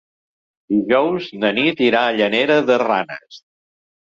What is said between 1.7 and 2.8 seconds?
irà a Llanera de